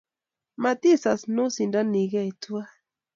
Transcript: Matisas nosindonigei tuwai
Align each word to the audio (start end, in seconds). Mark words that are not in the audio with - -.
Matisas 0.63 1.21
nosindonigei 1.35 2.27
tuwai 2.41 2.71